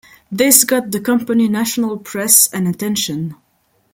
This 0.31 0.63
got 0.63 0.89
the 0.89 0.99
company 0.99 1.47
national 1.47 1.99
press 1.99 2.51
and 2.51 2.67
attention. 2.67 3.35